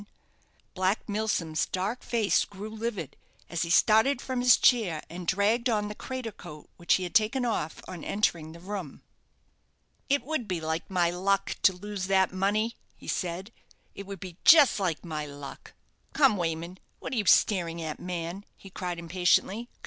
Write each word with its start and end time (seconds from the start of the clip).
Black 0.73 1.07
Milsom's 1.07 1.67
dark 1.67 2.01
face 2.01 2.43
grew 2.43 2.71
livid, 2.71 3.15
as 3.51 3.61
he 3.61 3.69
started 3.69 4.19
from 4.19 4.41
his 4.41 4.57
chair 4.57 5.03
and 5.11 5.27
dragged 5.27 5.69
on 5.69 5.89
the 5.89 5.93
crater 5.93 6.31
coat 6.31 6.71
which 6.77 6.95
he 6.95 7.03
had 7.03 7.13
taken 7.13 7.45
off 7.45 7.83
on 7.87 8.03
entering 8.03 8.51
the 8.51 8.59
room. 8.59 9.03
"It 10.09 10.23
would 10.23 10.47
be 10.47 10.59
like 10.59 10.89
my 10.89 11.11
luck 11.11 11.55
to 11.61 11.73
lose 11.73 12.07
that 12.07 12.33
money," 12.33 12.77
he 12.95 13.07
said; 13.07 13.51
"it 13.93 14.07
would 14.07 14.19
be 14.19 14.37
just 14.43 14.79
like 14.79 15.05
my 15.05 15.27
luck. 15.27 15.73
Come, 16.13 16.35
Wayman. 16.35 16.79
What 16.97 17.13
are 17.13 17.17
you 17.17 17.27
staring 17.27 17.79
at, 17.79 17.99
man?" 17.99 18.43
he 18.57 18.71
cried 18.71 18.97
impatiently. 18.97 19.69